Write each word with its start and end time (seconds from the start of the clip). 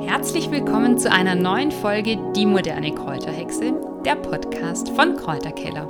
Herzlich 0.00 0.50
willkommen 0.50 0.96
zu 0.98 1.10
einer 1.10 1.34
neuen 1.34 1.72
Folge 1.72 2.18
Die 2.34 2.46
moderne 2.46 2.94
Kräuterhexe, 2.94 3.74
der 4.04 4.14
Podcast 4.14 4.90
von 4.90 5.16
Kräuterkeller. 5.16 5.88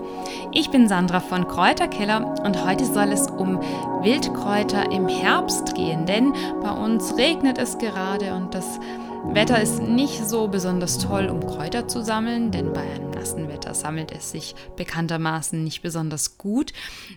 Ich 0.53 0.71
bin 0.71 0.88
Sandra 0.88 1.21
von 1.21 1.46
Kräuterkeller 1.46 2.34
und 2.44 2.64
heute 2.64 2.84
soll 2.84 3.12
es 3.12 3.29
um 3.29 3.60
Wildkräuter 4.02 4.90
im 4.90 5.08
Herbst 5.08 5.74
gehen, 5.74 6.06
denn 6.06 6.33
bei 6.62 6.71
uns 6.71 7.16
regnet 7.16 7.58
es 7.58 7.79
gerade 7.79 8.34
und 8.34 8.54
das 8.54 8.80
Wetter 9.24 9.60
ist 9.60 9.83
nicht 9.83 10.26
so 10.26 10.48
besonders 10.48 10.98
toll, 10.98 11.26
um 11.26 11.44
Kräuter 11.44 11.87
zu 11.87 12.02
sammeln, 12.02 12.51
denn 12.51 12.72
bei 12.72 12.80
einem 12.80 13.11
nassen 13.11 13.48
Wetter 13.48 13.75
sammelt 13.75 14.12
es 14.12 14.30
sich 14.30 14.54
bekanntermaßen 14.76 15.62
nicht 15.62 15.83
besonders 15.83 16.38
gut. 16.38 16.73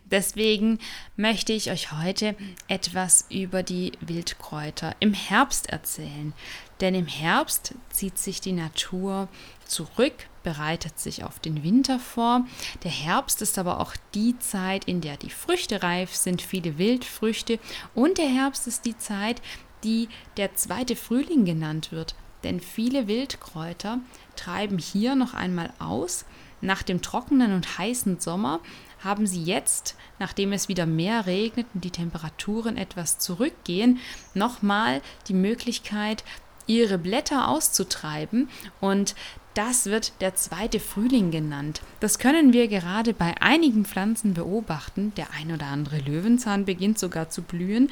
Deswegen 0.05 0.79
möchte 1.15 1.53
ich 1.53 1.71
euch 1.71 1.91
heute 1.93 2.35
etwas 2.67 3.25
über 3.29 3.63
die 3.63 3.93
Wildkräuter 4.01 4.95
im 4.99 5.13
Herbst 5.13 5.69
erzählen. 5.69 6.33
Denn 6.81 6.95
im 6.95 7.05
Herbst 7.05 7.75
zieht 7.91 8.17
sich 8.17 8.41
die 8.41 8.53
Natur 8.53 9.27
zurück, 9.65 10.13
bereitet 10.43 10.99
sich 10.99 11.23
auf 11.23 11.39
den 11.39 11.63
Winter 11.63 11.99
vor. 11.99 12.45
Der 12.83 12.91
Herbst 12.91 13.43
ist 13.43 13.59
aber 13.59 13.79
auch 13.79 13.93
die 14.15 14.37
Zeit, 14.39 14.85
in 14.85 14.99
der 14.99 15.17
die 15.17 15.29
Früchte 15.29 15.83
reif 15.83 16.15
sind, 16.15 16.41
viele 16.41 16.79
Wildfrüchte. 16.79 17.59
Und 17.93 18.17
der 18.17 18.27
Herbst 18.27 18.65
ist 18.67 18.85
die 18.85 18.97
Zeit, 18.97 19.41
die 19.83 20.09
der 20.37 20.55
zweite 20.55 20.95
Frühling 20.95 21.45
genannt 21.45 21.91
wird. 21.91 22.15
Denn 22.43 22.59
viele 22.59 23.07
Wildkräuter 23.07 23.99
treiben 24.35 24.79
hier 24.79 25.15
noch 25.15 25.35
einmal 25.35 25.71
aus. 25.77 26.25
Nach 26.61 26.83
dem 26.83 27.01
trockenen 27.01 27.53
und 27.53 27.77
heißen 27.77 28.19
Sommer 28.19 28.59
haben 29.03 29.25
sie 29.25 29.43
jetzt, 29.43 29.95
nachdem 30.19 30.53
es 30.53 30.67
wieder 30.67 30.85
mehr 30.85 31.25
regnet 31.25 31.65
und 31.73 31.83
die 31.83 31.89
Temperaturen 31.91 32.77
etwas 32.77 33.17
zurückgehen, 33.17 33.99
nochmal 34.35 35.01
die 35.27 35.33
Möglichkeit, 35.33 36.23
ihre 36.67 36.97
Blätter 36.97 37.47
auszutreiben 37.47 38.49
und 38.79 39.15
das 39.53 39.87
wird 39.87 40.13
der 40.21 40.35
zweite 40.35 40.79
Frühling 40.79 41.29
genannt. 41.29 41.81
Das 41.99 42.19
können 42.19 42.53
wir 42.53 42.69
gerade 42.69 43.13
bei 43.13 43.35
einigen 43.41 43.83
Pflanzen 43.83 44.33
beobachten. 44.33 45.11
Der 45.17 45.27
ein 45.33 45.51
oder 45.51 45.65
andere 45.65 45.99
Löwenzahn 45.99 46.63
beginnt 46.63 46.97
sogar 46.99 47.29
zu 47.29 47.41
blühen. 47.41 47.91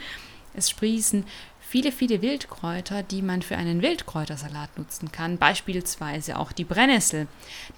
Es 0.54 0.70
sprießen 0.70 1.26
viele, 1.70 1.92
viele 1.92 2.24
Wildkräuter, 2.24 3.04
die 3.04 3.22
man 3.22 3.44
für 3.44 3.56
einen 3.56 3.84
Wildkräutersalat 3.84 4.76
nutzen 4.80 5.12
kann, 5.12 5.38
beispielsweise 5.38 6.40
auch 6.40 6.52
die 6.52 6.64
Brennnessel. 6.64 7.28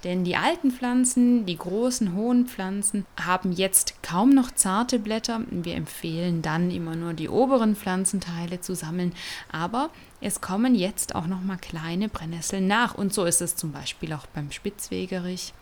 Denn 0.05 0.23
die 0.23 0.37
alten 0.37 0.71
Pflanzen, 0.71 1.45
die 1.45 1.57
großen, 1.57 2.15
hohen 2.15 2.47
Pflanzen, 2.47 3.05
haben 3.21 3.51
jetzt 3.51 4.01
kaum 4.01 4.29
noch 4.29 4.51
zarte 4.51 4.97
Blätter. 4.97 5.41
Wir 5.49 5.75
empfehlen 5.75 6.41
dann 6.41 6.71
immer 6.71 6.95
nur 6.95 7.13
die 7.13 7.27
oberen 7.27 7.75
Pflanzenteile 7.75 8.61
zu 8.61 8.75
sammeln, 8.75 9.13
aber 9.51 9.89
es 10.21 10.39
kommen 10.39 10.73
jetzt 10.73 11.13
auch 11.13 11.27
noch 11.27 11.41
mal 11.41 11.57
kleine 11.57 12.07
Brennnesseln 12.07 12.67
nach 12.67 12.95
und 12.95 13.13
so 13.13 13.25
ist 13.25 13.41
es 13.41 13.57
zum 13.57 13.73
Beispiel 13.73 14.13
auch 14.13 14.25
beim 14.27 14.51
Spitzwegerich 14.51 15.53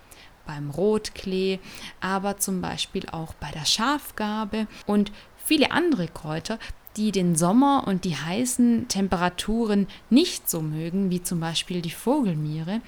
beim 0.45 0.71
Rotklee, 0.71 1.59
aber 2.01 2.37
zum 2.37 2.59
Beispiel 2.59 3.07
auch 3.11 3.35
bei 3.35 3.51
der 3.51 3.65
Schafgarbe 3.65 4.65
und 4.87 5.11
viele 5.37 5.71
andere 5.71 6.07
Kräuter, 6.07 6.57
die 6.97 7.11
den 7.11 7.35
Sommer 7.35 7.83
und 7.87 8.03
die 8.03 8.15
heißen 8.15 8.87
Temperaturen 8.87 9.87
nicht 10.09 10.49
so 10.49 10.61
mögen, 10.61 11.09
wie 11.09 11.21
zum 11.21 11.39
Beispiel 11.39 11.81
die 11.81 11.91
Vogelmiere, 11.91 12.81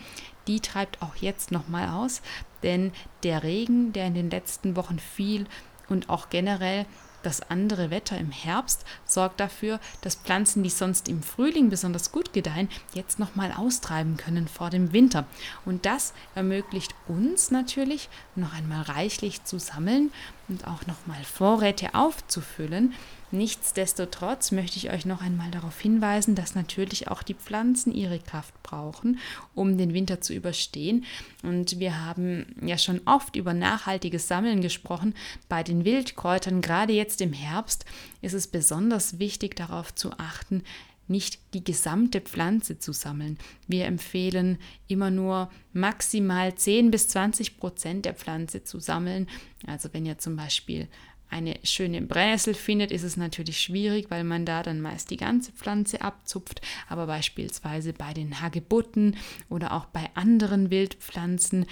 die 0.47 0.59
treibt 0.59 1.01
auch 1.01 1.15
jetzt 1.15 1.51
nochmal 1.51 1.89
aus, 1.89 2.21
denn 2.63 2.91
der 3.23 3.43
Regen, 3.43 3.93
der 3.93 4.07
in 4.07 4.13
den 4.13 4.29
letzten 4.29 4.75
Wochen 4.75 4.99
fiel 4.99 5.45
und 5.87 6.09
auch 6.09 6.29
generell 6.29 6.85
das 7.23 7.41
andere 7.51 7.91
Wetter 7.91 8.17
im 8.17 8.31
Herbst 8.31 8.83
sorgt 9.05 9.39
dafür, 9.39 9.79
dass 10.01 10.15
Pflanzen, 10.15 10.63
die 10.63 10.69
sonst 10.69 11.07
im 11.07 11.21
Frühling 11.21 11.69
besonders 11.69 12.11
gut 12.11 12.33
gedeihen, 12.33 12.69
jetzt 12.93 13.19
nochmal 13.19 13.51
austreiben 13.51 14.17
können 14.17 14.47
vor 14.47 14.69
dem 14.69 14.91
Winter. 14.91 15.25
Und 15.65 15.85
das 15.85 16.13
ermöglicht 16.33 16.95
uns 17.07 17.51
natürlich, 17.51 18.09
noch 18.35 18.53
einmal 18.53 18.81
reichlich 18.83 19.43
zu 19.43 19.59
sammeln 19.59 20.11
und 20.51 20.67
auch 20.67 20.85
nochmal 20.85 21.23
Vorräte 21.23 21.95
aufzufüllen. 21.95 22.93
Nichtsdestotrotz 23.31 24.51
möchte 24.51 24.77
ich 24.77 24.91
euch 24.91 25.05
noch 25.05 25.21
einmal 25.21 25.49
darauf 25.51 25.79
hinweisen, 25.79 26.35
dass 26.35 26.53
natürlich 26.53 27.07
auch 27.07 27.23
die 27.23 27.33
Pflanzen 27.33 27.93
ihre 27.93 28.19
Kraft 28.19 28.53
brauchen, 28.61 29.19
um 29.55 29.77
den 29.77 29.93
Winter 29.93 30.19
zu 30.19 30.33
überstehen. 30.33 31.05
Und 31.41 31.79
wir 31.79 32.05
haben 32.05 32.45
ja 32.61 32.77
schon 32.77 32.99
oft 33.05 33.37
über 33.37 33.53
nachhaltiges 33.53 34.27
Sammeln 34.27 34.61
gesprochen. 34.61 35.15
Bei 35.47 35.63
den 35.63 35.85
Wildkräutern, 35.85 36.59
gerade 36.61 36.91
jetzt 36.91 37.21
im 37.21 37.31
Herbst, 37.31 37.85
ist 38.21 38.33
es 38.33 38.47
besonders 38.47 39.17
wichtig 39.17 39.55
darauf 39.55 39.95
zu 39.95 40.11
achten, 40.17 40.63
nicht 41.07 41.39
die 41.53 41.63
gesamte 41.63 42.21
Pflanze 42.21 42.79
zu 42.79 42.93
sammeln. 42.93 43.37
Wir 43.67 43.85
empfehlen 43.85 44.57
immer 44.87 45.11
nur 45.11 45.51
maximal 45.73 46.55
10 46.55 46.91
bis 46.91 47.09
20 47.09 47.57
Prozent 47.57 48.05
der 48.05 48.13
Pflanze 48.13 48.63
zu 48.63 48.79
sammeln. 48.79 49.27
Also 49.67 49.89
wenn 49.93 50.05
ihr 50.05 50.17
zum 50.17 50.35
Beispiel 50.35 50.87
eine 51.31 51.57
schöne 51.63 52.01
Brennnessel 52.01 52.53
findet, 52.53 52.91
ist 52.91 53.03
es 53.03 53.15
natürlich 53.15 53.61
schwierig, 53.61 54.07
weil 54.09 54.23
man 54.23 54.45
da 54.45 54.63
dann 54.63 54.81
meist 54.81 55.09
die 55.11 55.17
ganze 55.17 55.51
Pflanze 55.53 56.01
abzupft. 56.01 56.61
Aber 56.89 57.07
beispielsweise 57.07 57.93
bei 57.93 58.13
den 58.13 58.41
Hagebutten 58.41 59.15
oder 59.49 59.71
auch 59.71 59.85
bei 59.85 60.09
anderen 60.13 60.69
Wildpflanzen, 60.69 61.65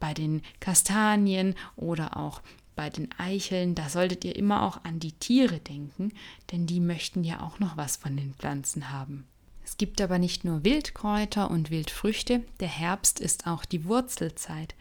bei 0.00 0.14
den 0.14 0.42
Kastanien 0.60 1.54
oder 1.76 2.16
auch 2.16 2.42
bei 2.76 2.90
den 2.90 3.08
Eicheln, 3.18 3.74
da 3.74 3.88
solltet 3.88 4.24
ihr 4.24 4.36
immer 4.36 4.62
auch 4.62 4.84
an 4.84 5.00
die 5.00 5.12
Tiere 5.12 5.60
denken, 5.60 6.12
denn 6.52 6.66
die 6.66 6.80
möchten 6.80 7.24
ja 7.24 7.40
auch 7.40 7.58
noch 7.58 7.76
was 7.76 7.96
von 7.96 8.16
den 8.16 8.34
Pflanzen 8.34 8.90
haben. 8.90 9.26
Es 9.64 9.78
gibt 9.78 10.00
aber 10.00 10.18
nicht 10.18 10.44
nur 10.44 10.64
Wildkräuter 10.64 11.50
und 11.50 11.70
Wildfrüchte, 11.70 12.42
der 12.60 12.68
Herbst 12.68 13.18
ist 13.20 13.46
auch 13.46 13.64
die 13.64 13.84
Wurzelzeit. 13.84 14.74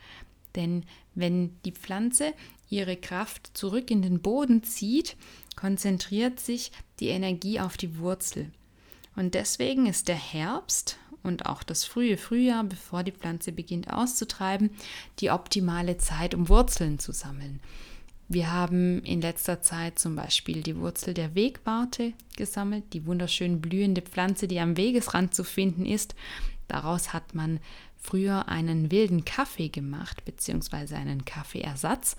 Denn 0.55 0.85
wenn 1.15 1.57
die 1.63 1.71
Pflanze 1.71 2.33
ihre 2.69 2.97
Kraft 2.97 3.51
zurück 3.53 3.89
in 3.91 4.01
den 4.01 4.21
Boden 4.21 4.63
zieht, 4.63 5.15
konzentriert 5.55 6.39
sich 6.39 6.71
die 6.99 7.07
Energie 7.07 7.59
auf 7.59 7.77
die 7.77 7.97
Wurzel. 7.97 8.51
Und 9.15 9.35
deswegen 9.35 9.85
ist 9.85 10.07
der 10.07 10.17
Herbst 10.17 10.97
und 11.23 11.45
auch 11.45 11.63
das 11.63 11.85
frühe 11.85 12.17
Frühjahr, 12.17 12.63
bevor 12.63 13.03
die 13.03 13.11
Pflanze 13.11 13.51
beginnt 13.51 13.91
auszutreiben, 13.91 14.71
die 15.19 15.31
optimale 15.31 15.97
Zeit, 15.97 16.35
um 16.35 16.49
Wurzeln 16.49 16.99
zu 16.99 17.11
sammeln. 17.11 17.59
Wir 18.29 18.51
haben 18.51 19.03
in 19.03 19.21
letzter 19.21 19.61
Zeit 19.61 19.99
zum 19.99 20.15
Beispiel 20.15 20.61
die 20.63 20.77
Wurzel 20.77 21.13
der 21.13 21.35
Wegwarte 21.35 22.13
gesammelt, 22.35 22.85
die 22.93 23.05
wunderschön 23.05 23.61
blühende 23.61 24.01
Pflanze, 24.01 24.47
die 24.47 24.59
am 24.59 24.77
Wegesrand 24.77 25.35
zu 25.35 25.43
finden 25.43 25.85
ist. 25.85 26.15
Daraus 26.67 27.13
hat 27.13 27.35
man 27.35 27.59
früher 27.95 28.47
einen 28.47 28.91
wilden 28.91 29.25
Kaffee 29.25 29.69
gemacht, 29.69 30.25
beziehungsweise 30.25 30.95
einen 30.95 31.25
Kaffeeersatz. 31.25 32.15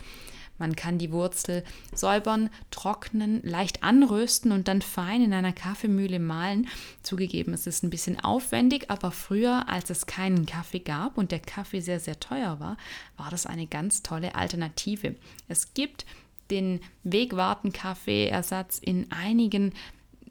Man 0.59 0.77
kann 0.77 0.99
die 0.99 1.11
Wurzel 1.11 1.65
säubern, 1.95 2.49
trocknen, 2.71 3.43
leicht 3.43 3.83
anrösten 3.83 4.53
und 4.53 4.69
dann 4.69 4.83
fein 4.83 5.23
in 5.23 5.33
einer 5.33 5.53
Kaffeemühle 5.53 6.21
mahlen. 6.21 6.69
Zugegeben, 7.03 7.53
es 7.55 7.67
ist 7.67 7.83
ein 7.83 7.91
bisschen 7.91 8.21
aufwendig, 8.21 8.91
aber 8.91 9.11
früher, 9.11 9.69
als 9.69 9.91
es 9.91 10.07
keinen 10.07 10.47
Kaffee 10.47 10.79
gab 10.79 11.19
und 11.19 11.33
der 11.33 11.41
Kaffee 11.41 11.81
sehr, 11.81 11.99
sehr 12.01 12.21
teuer 12.21 12.61
war, 12.61 12.77
war 13.17 13.31
das 13.31 13.47
eine 13.47 13.67
ganz 13.67 14.03
tolle 14.03 14.35
Alternative. 14.35 15.17
Es 15.49 15.75
gibt 15.75 16.07
den 16.51 16.81
Wegwarten-Kaffeeersatz 17.05 18.79
in 18.79 19.11
einigen 19.11 19.73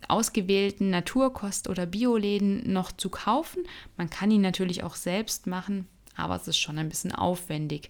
ausgewählten 0.08 0.90
Naturkost- 0.90 1.70
oder 1.70 1.86
Bioläden 1.86 2.72
noch 2.72 2.92
zu 2.92 3.10
kaufen. 3.10 3.64
Man 3.98 4.10
kann 4.10 4.32
ihn 4.32 4.42
natürlich 4.42 4.84
auch 4.84 4.96
selbst 4.96 5.48
machen, 5.48 5.88
aber 6.16 6.36
es 6.36 6.48
ist 6.48 6.58
schon 6.58 6.78
ein 6.78 6.90
bisschen 6.90 7.14
aufwendig. 7.14 7.90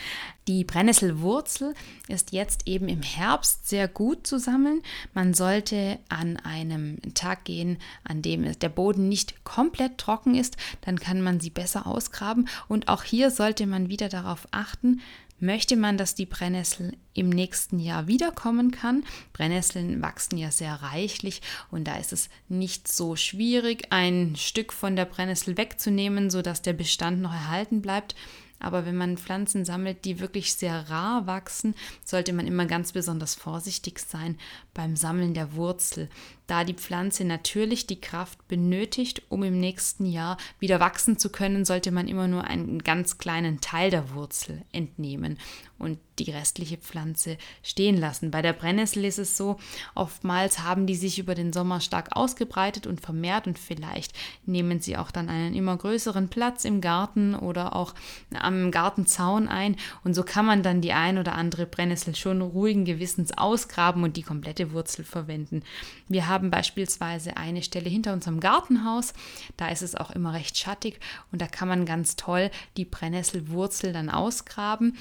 Die 0.46 0.64
Brennnesselwurzel 0.64 1.74
ist 2.08 2.32
jetzt 2.32 2.66
eben 2.66 2.88
im 2.88 3.02
Herbst 3.02 3.68
sehr 3.68 3.86
gut 3.86 4.26
zu 4.26 4.38
sammeln. 4.38 4.82
Man 5.12 5.34
sollte 5.34 5.98
an 6.08 6.36
einem 6.38 6.98
Tag 7.14 7.44
gehen, 7.44 7.78
an 8.04 8.22
dem 8.22 8.58
der 8.58 8.68
Boden 8.68 9.08
nicht 9.08 9.44
komplett 9.44 9.98
trocken 9.98 10.34
ist, 10.34 10.56
dann 10.80 10.98
kann 10.98 11.20
man 11.20 11.40
sie 11.40 11.50
besser 11.50 11.86
ausgraben. 11.86 12.48
Und 12.68 12.88
auch 12.88 13.02
hier 13.02 13.30
sollte 13.30 13.66
man 13.66 13.90
wieder 13.90 14.08
darauf 14.08 14.48
achten, 14.50 15.00
Möchte 15.40 15.76
man, 15.76 15.96
dass 15.96 16.16
die 16.16 16.26
Brennnessel 16.26 16.96
im 17.14 17.28
nächsten 17.28 17.78
Jahr 17.78 18.08
wiederkommen 18.08 18.72
kann? 18.72 19.04
Brennnesseln 19.32 20.02
wachsen 20.02 20.36
ja 20.36 20.50
sehr 20.50 20.74
reichlich 20.82 21.42
und 21.70 21.86
da 21.86 21.96
ist 21.96 22.12
es 22.12 22.28
nicht 22.48 22.88
so 22.88 23.14
schwierig, 23.14 23.86
ein 23.90 24.34
Stück 24.34 24.72
von 24.72 24.96
der 24.96 25.04
Brennnessel 25.04 25.56
wegzunehmen, 25.56 26.30
sodass 26.30 26.62
der 26.62 26.72
Bestand 26.72 27.22
noch 27.22 27.32
erhalten 27.32 27.82
bleibt. 27.82 28.16
Aber 28.60 28.86
wenn 28.86 28.96
man 28.96 29.16
Pflanzen 29.16 29.64
sammelt, 29.64 30.04
die 30.04 30.20
wirklich 30.20 30.54
sehr 30.54 30.88
rar 30.90 31.26
wachsen, 31.26 31.74
sollte 32.04 32.32
man 32.32 32.46
immer 32.46 32.66
ganz 32.66 32.92
besonders 32.92 33.34
vorsichtig 33.34 33.98
sein 34.00 34.36
beim 34.78 34.94
Sammeln 34.94 35.34
der 35.34 35.56
Wurzel, 35.56 36.08
da 36.46 36.62
die 36.62 36.72
Pflanze 36.72 37.24
natürlich 37.24 37.88
die 37.88 38.00
Kraft 38.00 38.46
benötigt, 38.46 39.22
um 39.28 39.42
im 39.42 39.58
nächsten 39.58 40.06
Jahr 40.06 40.38
wieder 40.60 40.78
wachsen 40.78 41.18
zu 41.18 41.30
können, 41.30 41.64
sollte 41.64 41.90
man 41.90 42.06
immer 42.06 42.28
nur 42.28 42.44
einen 42.44 42.78
ganz 42.78 43.18
kleinen 43.18 43.60
Teil 43.60 43.90
der 43.90 44.14
Wurzel 44.14 44.62
entnehmen 44.70 45.36
und 45.78 45.98
die 46.18 46.30
restliche 46.30 46.76
Pflanze 46.76 47.38
stehen 47.62 47.96
lassen. 47.96 48.30
Bei 48.30 48.42
der 48.42 48.52
Brennnessel 48.52 49.04
ist 49.04 49.18
es 49.18 49.36
so, 49.36 49.58
oftmals 49.94 50.60
haben 50.60 50.86
die 50.86 50.96
sich 50.96 51.18
über 51.18 51.34
den 51.34 51.52
Sommer 51.52 51.80
stark 51.80 52.16
ausgebreitet 52.16 52.86
und 52.86 53.00
vermehrt 53.00 53.46
und 53.46 53.58
vielleicht 53.58 54.12
nehmen 54.46 54.80
sie 54.80 54.96
auch 54.96 55.10
dann 55.10 55.28
einen 55.28 55.54
immer 55.54 55.76
größeren 55.76 56.28
Platz 56.28 56.64
im 56.64 56.80
Garten 56.80 57.34
oder 57.34 57.76
auch 57.76 57.94
am 58.34 58.70
Gartenzaun 58.70 59.48
ein 59.48 59.76
und 60.02 60.14
so 60.14 60.22
kann 60.22 60.46
man 60.46 60.62
dann 60.62 60.80
die 60.80 60.92
ein 60.92 61.18
oder 61.18 61.34
andere 61.34 61.66
Brennnessel 61.66 62.16
schon 62.16 62.42
ruhigen 62.42 62.84
Gewissens 62.84 63.36
ausgraben 63.36 64.02
und 64.02 64.16
die 64.16 64.22
komplette 64.22 64.67
Wurzel 64.72 65.04
verwenden. 65.04 65.62
Wir 66.08 66.28
haben 66.28 66.50
beispielsweise 66.50 67.36
eine 67.36 67.62
Stelle 67.62 67.88
hinter 67.88 68.12
unserem 68.12 68.40
Gartenhaus, 68.40 69.12
da 69.56 69.68
ist 69.68 69.82
es 69.82 69.94
auch 69.94 70.10
immer 70.10 70.32
recht 70.32 70.56
schattig 70.56 71.00
und 71.32 71.40
da 71.40 71.46
kann 71.46 71.68
man 71.68 71.86
ganz 71.86 72.16
toll 72.16 72.50
die 72.76 72.84
Brennnesselwurzel 72.84 73.92
dann 73.92 74.10
ausgraben. 74.10 74.96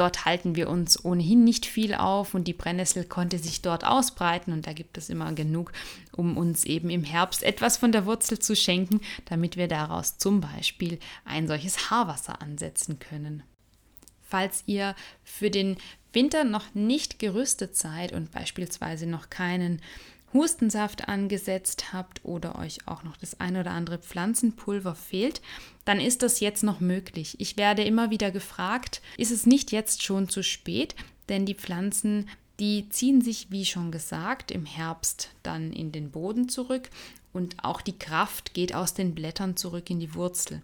Dort 0.00 0.24
halten 0.24 0.56
wir 0.56 0.70
uns 0.70 1.04
ohnehin 1.04 1.44
nicht 1.44 1.66
viel 1.66 1.94
auf 1.94 2.32
und 2.32 2.48
die 2.48 2.54
Brennnessel 2.54 3.04
konnte 3.04 3.38
sich 3.38 3.60
dort 3.60 3.84
ausbreiten 3.84 4.50
und 4.54 4.66
da 4.66 4.72
gibt 4.72 4.96
es 4.96 5.10
immer 5.10 5.30
genug, 5.34 5.72
um 6.16 6.38
uns 6.38 6.64
eben 6.64 6.88
im 6.88 7.04
Herbst 7.04 7.42
etwas 7.42 7.76
von 7.76 7.92
der 7.92 8.06
Wurzel 8.06 8.38
zu 8.38 8.56
schenken, 8.56 9.02
damit 9.26 9.58
wir 9.58 9.68
daraus 9.68 10.16
zum 10.16 10.40
Beispiel 10.40 10.98
ein 11.26 11.46
solches 11.46 11.90
Haarwasser 11.90 12.40
ansetzen 12.40 12.98
können. 12.98 13.42
Falls 14.30 14.62
ihr 14.66 14.94
für 15.24 15.50
den 15.50 15.76
Winter 16.12 16.44
noch 16.44 16.74
nicht 16.74 17.18
gerüstet 17.18 17.76
seid 17.76 18.12
und 18.12 18.30
beispielsweise 18.30 19.06
noch 19.06 19.28
keinen 19.28 19.82
Hustensaft 20.32 21.08
angesetzt 21.08 21.92
habt 21.92 22.24
oder 22.24 22.56
euch 22.56 22.86
auch 22.86 23.02
noch 23.02 23.16
das 23.16 23.40
ein 23.40 23.56
oder 23.56 23.72
andere 23.72 23.98
Pflanzenpulver 23.98 24.94
fehlt, 24.94 25.40
dann 25.84 26.00
ist 26.00 26.22
das 26.22 26.38
jetzt 26.38 26.62
noch 26.62 26.78
möglich. 26.78 27.36
Ich 27.40 27.56
werde 27.56 27.82
immer 27.82 28.10
wieder 28.10 28.30
gefragt, 28.30 29.02
ist 29.16 29.32
es 29.32 29.46
nicht 29.46 29.72
jetzt 29.72 30.04
schon 30.04 30.28
zu 30.28 30.44
spät? 30.44 30.94
Denn 31.28 31.46
die 31.46 31.54
Pflanzen, 31.54 32.28
die 32.60 32.88
ziehen 32.90 33.20
sich, 33.20 33.50
wie 33.50 33.64
schon 33.64 33.90
gesagt, 33.90 34.50
im 34.52 34.66
Herbst 34.66 35.30
dann 35.42 35.72
in 35.72 35.90
den 35.90 36.10
Boden 36.12 36.48
zurück 36.48 36.90
und 37.32 37.64
auch 37.64 37.80
die 37.80 37.98
Kraft 37.98 38.54
geht 38.54 38.74
aus 38.74 38.94
den 38.94 39.14
Blättern 39.14 39.56
zurück 39.56 39.90
in 39.90 39.98
die 39.98 40.14
Wurzel. 40.14 40.62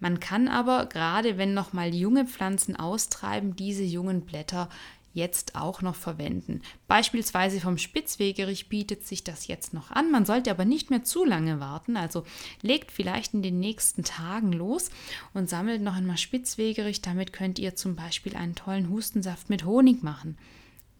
Man 0.00 0.20
kann 0.20 0.48
aber, 0.48 0.86
gerade 0.86 1.38
wenn 1.38 1.54
noch 1.54 1.72
mal 1.72 1.94
junge 1.94 2.26
Pflanzen 2.26 2.76
austreiben, 2.76 3.56
diese 3.56 3.82
jungen 3.82 4.22
Blätter 4.22 4.68
jetzt 5.14 5.56
auch 5.56 5.82
noch 5.82 5.96
verwenden. 5.96 6.62
Beispielsweise 6.86 7.60
vom 7.60 7.76
Spitzwegerich 7.76 8.68
bietet 8.68 9.06
sich 9.06 9.24
das 9.24 9.46
jetzt 9.46 9.74
noch 9.74 9.90
an. 9.90 10.10
Man 10.10 10.24
sollte 10.24 10.50
aber 10.50 10.64
nicht 10.64 10.90
mehr 10.90 11.02
zu 11.02 11.24
lange 11.24 11.60
warten. 11.60 11.96
Also 11.96 12.24
legt 12.62 12.92
vielleicht 12.92 13.34
in 13.34 13.42
den 13.42 13.58
nächsten 13.58 14.04
Tagen 14.04 14.52
los 14.52 14.90
und 15.34 15.50
sammelt 15.50 15.82
noch 15.82 15.96
einmal 15.96 16.18
Spitzwegerich. 16.18 17.02
Damit 17.02 17.32
könnt 17.32 17.58
ihr 17.58 17.74
zum 17.74 17.96
Beispiel 17.96 18.36
einen 18.36 18.54
tollen 18.54 18.90
Hustensaft 18.90 19.50
mit 19.50 19.64
Honig 19.64 20.02
machen. 20.02 20.38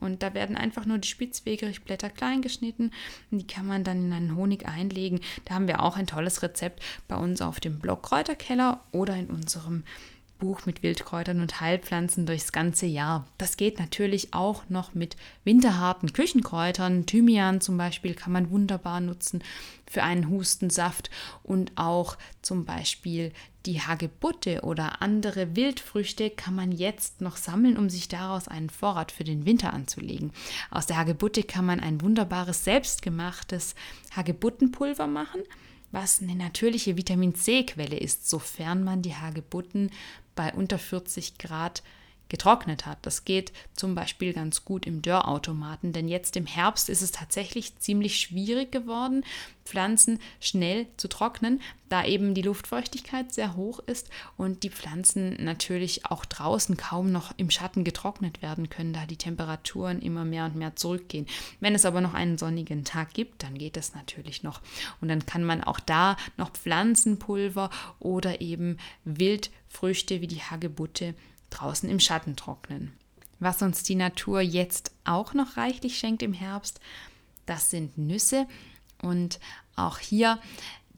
Und 0.01 0.23
da 0.23 0.35
werden 0.35 0.57
einfach 0.57 0.87
nur 0.87 0.99
die 0.99 1.09
Spitzwegerichblätter 1.09 2.11
klein 2.11 2.43
geschnitten 2.43 2.93
und 3.31 3.39
die 3.39 3.47
kann 3.47 3.67
man 3.67 3.85
dann 3.85 4.07
in 4.07 4.13
einen 4.13 4.37
Honig 4.37 4.67
einlegen. 4.67 5.21
Da 5.45 5.55
haben 5.55 5.69
wir 5.69 5.83
auch 5.83 5.97
ein 5.97 6.07
tolles 6.07 6.43
Rezept 6.43 6.83
bei 7.09 7.17
uns 7.17 7.43
auf 7.43 7.61
dem 7.61 7.79
Blog 7.79 8.03
Kräuterkeller 8.03 8.81
oder 8.93 9.17
in 9.17 9.27
unserem 9.27 9.85
Buch 10.39 10.67
mit 10.67 10.83
Wildkräutern 10.83 11.41
und 11.41 11.61
Heilpflanzen 11.61 12.27
durchs 12.27 12.53
ganze 12.53 12.87
Jahr. 12.87 13.27
Das 13.39 13.57
geht 13.57 13.79
natürlich 13.79 14.35
auch 14.35 14.63
noch 14.69 14.95
mit 14.95 15.17
winterharten 15.45 16.13
Küchenkräutern. 16.13 17.07
Thymian 17.07 17.61
zum 17.61 17.77
Beispiel 17.77 18.15
kann 18.15 18.33
man 18.33 18.51
wunderbar 18.51 19.01
nutzen 19.01 19.43
für 19.91 20.03
einen 20.03 20.29
Hustensaft 20.29 21.11
und 21.43 21.73
auch 21.77 22.17
zum 22.43 22.65
Beispiel 22.65 23.33
die 23.67 23.81
Hagebutte 23.81 24.63
oder 24.63 25.03
andere 25.03 25.55
Wildfrüchte 25.57 26.31
kann 26.31 26.55
man 26.55 26.73
jetzt 26.73 27.21
noch 27.21 27.37
sammeln, 27.37 27.77
um 27.77 27.91
sich 27.91 28.09
daraus 28.09 28.49
einen 28.49 28.71
Vorrat 28.71 29.13
für 29.13 29.25
den 29.25 29.45
Winter 29.45 29.73
anzulegen. 29.73 30.33
Aus 30.71 30.87
der 30.87 30.97
Hagebutte 30.97 31.43
kann 31.43 31.67
man 31.67 31.81
ein 31.81 32.01
wunderbares 32.01 32.65
selbstgemachtes 32.65 33.75
Hagebuttenpulver 34.15 35.07
machen 35.07 35.43
was 35.91 36.21
eine 36.21 36.35
natürliche 36.35 36.97
Vitamin 36.97 37.35
C-Quelle 37.35 37.97
ist, 37.97 38.29
sofern 38.29 38.85
man 38.85 39.03
die 39.03 39.15
Hagebutten 39.15 39.91
bei 40.35 40.53
unter 40.53 40.79
40 40.79 41.39
Grad 41.39 41.83
getrocknet 42.29 42.87
hat. 42.87 42.99
Das 43.03 43.25
geht 43.25 43.53
zum 43.75 43.95
Beispiel 43.95 44.33
ganz 44.33 44.65
gut 44.65 44.87
im 44.87 45.03
Dörrautomaten, 45.03 45.93
denn 45.93 46.09
jetzt 46.09 46.37
im 46.37 46.47
Herbst 46.47 46.89
ist 46.89 47.03
es 47.03 47.13
tatsächlich 47.13 47.79
ziemlich 47.79 48.21
schwierig 48.21 48.71
geworden, 48.73 49.25
Pflanzen 49.65 50.19
schnell 50.41 50.87
zu 50.97 51.09
trocknen, 51.09 51.61
da 51.89 52.05
eben 52.05 52.35
die 52.35 52.43
Luftfeuchtigkeit 52.43 53.33
sehr 53.33 53.55
hoch 53.55 53.81
ist 53.81 54.09
und 54.37 54.63
die 54.63 54.71
Pflanzen 54.71 55.37
natürlich 55.43 56.07
auch 56.07 56.25
draußen 56.25 56.77
kaum 56.77 57.13
noch 57.13 57.33
im 57.37 57.51
Schatten 57.51 57.85
getrocknet 57.85 58.41
werden 58.41 58.71
können, 58.71 58.93
da 58.93 59.05
die 59.07 59.17
Temperaturen 59.17 60.01
immer 60.01 60.25
mehr 60.25 60.47
und 60.47 60.57
mehr 60.57 60.75
zurückgehen. 60.77 61.27
Wenn 61.61 61.75
es 61.75 61.85
aber 61.85 62.01
noch 62.01 62.15
einen 62.15 62.39
sonnigen 62.39 62.85
Tag 62.85 63.13
gibt, 63.13 63.43
dann 63.43 63.57
geht 63.57 63.77
es 63.77 63.95
natürlich 63.95 64.43
noch. 64.43 64.61
Und 65.01 65.09
dann 65.09 65.27
kann 65.27 65.45
man 65.45 65.63
auch 65.63 65.81
da 65.81 66.17
noch 66.37 66.51
Pflanzenpulver 66.51 67.71
oder 68.01 68.41
eben 68.41 68.79
Wildfrüchte 69.05 70.21
wie 70.21 70.27
die 70.27 70.43
Hagebutte 70.43 71.15
draußen 71.51 71.89
im 71.89 72.01
Schatten 72.01 72.37
trocknen. 72.37 72.93
Was 73.41 73.63
uns 73.63 73.83
die 73.83 73.95
Natur 73.95 74.41
jetzt 74.41 74.93
auch 75.05 75.35
noch 75.35 75.57
reichlich 75.57 75.99
schenkt 75.99 76.23
im 76.23 76.33
Herbst, 76.33 76.81
das 77.47 77.71
sind 77.71 77.97
Nüsse. 77.97 78.47
Und 79.01 79.39
auch 79.77 79.99
hier 79.99 80.39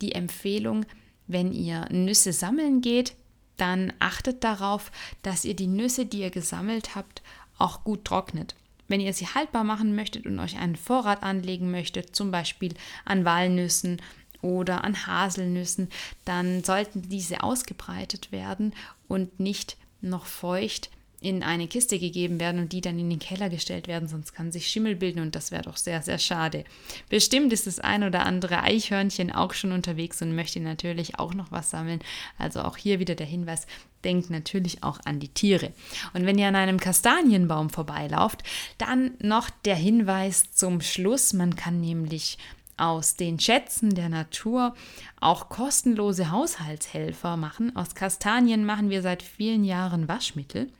die 0.00 0.12
Empfehlung, 0.12 0.86
wenn 1.26 1.52
ihr 1.52 1.86
Nüsse 1.90 2.32
sammeln 2.32 2.80
geht, 2.80 3.14
dann 3.56 3.92
achtet 3.98 4.42
darauf, 4.42 4.90
dass 5.22 5.44
ihr 5.44 5.54
die 5.54 5.66
Nüsse, 5.66 6.06
die 6.06 6.20
ihr 6.20 6.30
gesammelt 6.30 6.94
habt, 6.94 7.22
auch 7.58 7.84
gut 7.84 8.06
trocknet. 8.06 8.54
Wenn 8.88 9.00
ihr 9.00 9.12
sie 9.12 9.26
haltbar 9.26 9.62
machen 9.62 9.94
möchtet 9.94 10.26
und 10.26 10.38
euch 10.40 10.56
einen 10.56 10.76
Vorrat 10.76 11.22
anlegen 11.22 11.70
möchtet, 11.70 12.16
zum 12.16 12.30
Beispiel 12.30 12.74
an 13.04 13.24
Walnüssen 13.24 14.00
oder 14.42 14.82
an 14.82 15.06
Haselnüssen, 15.06 15.90
dann 16.24 16.64
sollten 16.64 17.08
diese 17.08 17.42
ausgebreitet 17.42 18.32
werden 18.32 18.74
und 19.06 19.38
nicht 19.38 19.76
noch 20.02 20.26
feucht 20.26 20.90
in 21.20 21.42
eine 21.42 21.68
Kiste 21.68 21.98
gegeben 21.98 22.40
werden 22.40 22.60
und 22.60 22.72
die 22.72 22.80
dann 22.80 22.98
in 22.98 23.10
den 23.10 23.18
Keller 23.18 23.50
gestellt 23.50 23.88
werden, 23.88 24.08
sonst 24.08 24.32
kann 24.32 24.52
sich 24.52 24.68
Schimmel 24.68 24.96
bilden 24.96 25.20
und 25.20 25.34
das 25.34 25.50
wäre 25.50 25.62
doch 25.62 25.76
sehr, 25.76 26.00
sehr 26.00 26.18
schade. 26.18 26.64
Bestimmt 27.10 27.52
ist 27.52 27.66
das 27.66 27.78
ein 27.78 28.04
oder 28.04 28.24
andere 28.24 28.62
Eichhörnchen 28.62 29.30
auch 29.30 29.52
schon 29.52 29.72
unterwegs 29.72 30.22
und 30.22 30.34
möchte 30.34 30.60
natürlich 30.60 31.18
auch 31.18 31.34
noch 31.34 31.52
was 31.52 31.70
sammeln. 31.70 32.00
Also 32.38 32.62
auch 32.62 32.78
hier 32.78 33.00
wieder 33.00 33.14
der 33.14 33.26
Hinweis, 33.26 33.66
denkt 34.02 34.30
natürlich 34.30 34.82
auch 34.82 34.98
an 35.04 35.20
die 35.20 35.28
Tiere. 35.28 35.72
Und 36.14 36.24
wenn 36.24 36.38
ihr 36.38 36.48
an 36.48 36.56
einem 36.56 36.80
Kastanienbaum 36.80 37.68
vorbeilauft, 37.68 38.42
dann 38.78 39.12
noch 39.20 39.50
der 39.66 39.76
Hinweis 39.76 40.52
zum 40.52 40.80
Schluss, 40.80 41.34
man 41.34 41.54
kann 41.54 41.82
nämlich 41.82 42.38
aus 42.80 43.16
den 43.16 43.38
Schätzen 43.38 43.94
der 43.94 44.08
Natur 44.08 44.74
auch 45.20 45.48
kostenlose 45.48 46.30
Haushaltshelfer 46.30 47.36
machen. 47.36 47.76
Aus 47.76 47.94
Kastanien 47.94 48.64
machen 48.64 48.90
wir 48.90 49.02
seit 49.02 49.22
vielen 49.22 49.64
Jahren 49.64 50.08
Waschmittel 50.08 50.70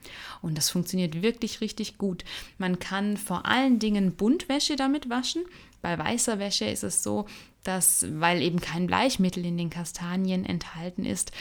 und 0.43 0.57
das 0.57 0.71
funktioniert 0.71 1.23
wirklich 1.23 1.61
richtig 1.61 1.99
gut. 1.99 2.25
Man 2.59 2.79
kann 2.79 3.17
vor 3.17 3.47
allen 3.47 3.79
Dingen 3.79 4.15
Buntwäsche 4.15 4.77
damit 4.77 5.11
waschen. 5.11 5.45
Bei 5.83 5.99
weißer 5.99 6.39
Wäsche 6.39 6.67
ist 6.67 6.85
es 6.85 7.03
so, 7.03 7.27
dass, 7.65 8.07
weil 8.19 8.43
eben 8.43 8.61
kein 8.61 8.87
Bleichmittel 8.87 9.45
in 9.45 9.59
den 9.59 9.71
Kastanien 9.71 10.45
enthalten 10.45 11.05
ist, 11.05 11.33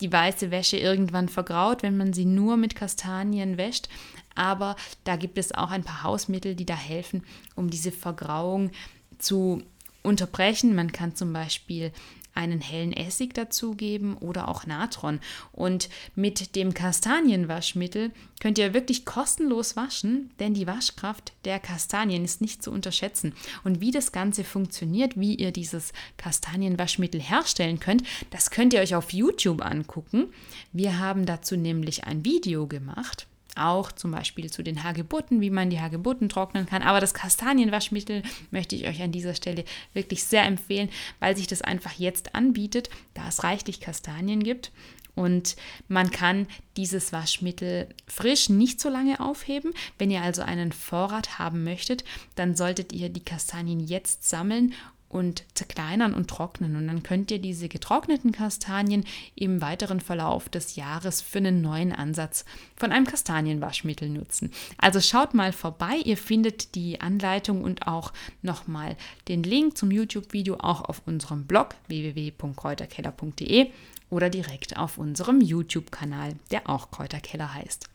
die 0.00 0.12
weiße 0.12 0.50
Wäsche 0.50 0.78
irgendwann 0.78 1.28
vergraut, 1.28 1.82
wenn 1.82 1.96
man 1.96 2.12
sie 2.12 2.24
nur 2.24 2.56
mit 2.56 2.74
Kastanien 2.74 3.56
wäscht. 3.58 3.88
Aber 4.34 4.76
da 5.04 5.16
gibt 5.16 5.38
es 5.38 5.52
auch 5.52 5.70
ein 5.70 5.84
paar 5.84 6.02
Hausmittel, 6.02 6.54
die 6.54 6.66
da 6.66 6.74
helfen, 6.74 7.24
um 7.54 7.70
diese 7.70 7.92
Vergrauung 7.92 8.70
zu 9.18 9.62
unterbrechen. 10.02 10.74
Man 10.74 10.92
kann 10.92 11.14
zum 11.14 11.32
Beispiel 11.32 11.92
einen 12.34 12.60
hellen 12.60 12.92
Essig 12.92 13.34
dazugeben 13.34 14.16
oder 14.16 14.48
auch 14.48 14.66
Natron. 14.66 15.20
Und 15.52 15.88
mit 16.14 16.54
dem 16.56 16.74
Kastanienwaschmittel 16.74 18.12
könnt 18.40 18.58
ihr 18.58 18.72
wirklich 18.72 19.04
kostenlos 19.04 19.76
waschen, 19.76 20.30
denn 20.38 20.54
die 20.54 20.66
Waschkraft 20.66 21.32
der 21.44 21.58
Kastanien 21.58 22.24
ist 22.24 22.40
nicht 22.40 22.62
zu 22.62 22.70
unterschätzen. 22.70 23.34
Und 23.64 23.80
wie 23.80 23.90
das 23.90 24.12
Ganze 24.12 24.44
funktioniert, 24.44 25.18
wie 25.18 25.34
ihr 25.34 25.52
dieses 25.52 25.92
Kastanienwaschmittel 26.16 27.20
herstellen 27.20 27.80
könnt, 27.80 28.04
das 28.30 28.50
könnt 28.50 28.72
ihr 28.72 28.80
euch 28.80 28.94
auf 28.94 29.12
YouTube 29.12 29.64
angucken. 29.64 30.32
Wir 30.72 30.98
haben 30.98 31.26
dazu 31.26 31.56
nämlich 31.56 32.04
ein 32.04 32.24
Video 32.24 32.66
gemacht 32.66 33.26
auch 33.60 33.92
zum 33.92 34.10
Beispiel 34.10 34.50
zu 34.50 34.62
den 34.62 34.82
Hagebutten, 34.82 35.40
wie 35.40 35.50
man 35.50 35.70
die 35.70 35.80
Hagebutten 35.80 36.28
trocknen 36.28 36.66
kann. 36.66 36.82
Aber 36.82 37.00
das 37.00 37.14
Kastanienwaschmittel 37.14 38.22
möchte 38.50 38.76
ich 38.76 38.86
euch 38.86 39.02
an 39.02 39.12
dieser 39.12 39.34
Stelle 39.34 39.64
wirklich 39.92 40.24
sehr 40.24 40.44
empfehlen, 40.44 40.88
weil 41.18 41.36
sich 41.36 41.46
das 41.46 41.62
einfach 41.62 41.92
jetzt 41.92 42.34
anbietet, 42.34 42.90
da 43.14 43.28
es 43.28 43.44
reichlich 43.44 43.80
Kastanien 43.80 44.42
gibt. 44.42 44.72
Und 45.14 45.56
man 45.88 46.10
kann 46.10 46.46
dieses 46.76 47.12
Waschmittel 47.12 47.88
frisch 48.06 48.48
nicht 48.48 48.80
so 48.80 48.88
lange 48.88 49.20
aufheben. 49.20 49.72
Wenn 49.98 50.10
ihr 50.10 50.22
also 50.22 50.42
einen 50.42 50.72
Vorrat 50.72 51.38
haben 51.38 51.64
möchtet, 51.64 52.04
dann 52.36 52.56
solltet 52.56 52.92
ihr 52.92 53.08
die 53.08 53.24
Kastanien 53.24 53.80
jetzt 53.80 54.28
sammeln 54.28 54.74
und 55.10 55.42
zerkleinern 55.54 56.14
und 56.14 56.30
trocknen. 56.30 56.76
Und 56.76 56.86
dann 56.86 57.02
könnt 57.02 57.30
ihr 57.32 57.40
diese 57.40 57.68
getrockneten 57.68 58.30
Kastanien 58.32 59.04
im 59.34 59.60
weiteren 59.60 60.00
Verlauf 60.00 60.48
des 60.48 60.76
Jahres 60.76 61.20
für 61.20 61.38
einen 61.38 61.60
neuen 61.60 61.92
Ansatz 61.92 62.44
von 62.76 62.92
einem 62.92 63.06
Kastanienwaschmittel 63.06 64.08
nutzen. 64.08 64.52
Also 64.78 65.00
schaut 65.00 65.34
mal 65.34 65.52
vorbei. 65.52 65.96
Ihr 66.04 66.16
findet 66.16 66.76
die 66.76 67.00
Anleitung 67.00 67.64
und 67.64 67.88
auch 67.88 68.12
nochmal 68.40 68.96
den 69.26 69.42
Link 69.42 69.76
zum 69.76 69.90
YouTube-Video 69.90 70.56
auch 70.60 70.82
auf 70.82 71.02
unserem 71.06 71.44
Blog 71.44 71.74
www.kräuterkeller.de 71.88 73.70
oder 74.10 74.30
direkt 74.30 74.76
auf 74.76 74.96
unserem 74.96 75.40
YouTube-Kanal, 75.40 76.34
der 76.52 76.70
auch 76.70 76.92
Kräuterkeller 76.92 77.52
heißt. 77.52 77.90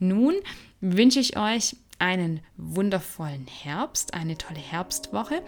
Nun 0.00 0.34
wünsche 0.80 1.20
ich 1.20 1.36
euch 1.36 1.76
einen 2.00 2.40
wundervollen 2.56 3.46
Herbst, 3.46 4.14
eine 4.14 4.36
tolle 4.36 4.60
Herbstwoche 4.60 5.42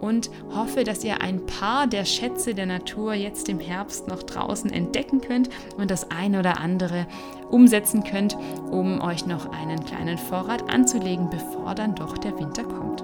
und 0.00 0.30
hoffe, 0.54 0.84
dass 0.84 1.04
ihr 1.04 1.20
ein 1.22 1.46
paar 1.46 1.86
der 1.86 2.04
Schätze 2.04 2.54
der 2.54 2.66
Natur 2.66 3.14
jetzt 3.14 3.48
im 3.48 3.58
Herbst 3.58 4.08
noch 4.08 4.22
draußen 4.22 4.70
entdecken 4.70 5.20
könnt 5.20 5.48
und 5.76 5.90
das 5.90 6.10
eine 6.10 6.40
oder 6.40 6.60
andere 6.60 7.06
umsetzen 7.50 8.04
könnt, 8.04 8.36
um 8.70 9.00
euch 9.00 9.26
noch 9.26 9.50
einen 9.52 9.84
kleinen 9.84 10.18
Vorrat 10.18 10.68
anzulegen, 10.72 11.30
bevor 11.30 11.74
dann 11.74 11.94
doch 11.94 12.18
der 12.18 12.38
Winter 12.38 12.64
kommt. 12.64 13.02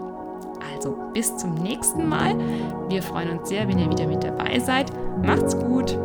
Also 0.75 0.97
bis 1.13 1.37
zum 1.37 1.55
nächsten 1.55 2.09
Mal. 2.09 2.37
Wir 2.89 3.03
freuen 3.03 3.39
uns 3.39 3.49
sehr, 3.49 3.69
wenn 3.69 3.79
ihr 3.79 3.91
wieder 3.91 4.07
mit 4.07 4.25
dabei 4.25 4.59
seid. 4.59 4.91
Macht's 5.25 5.57
gut! 5.57 5.99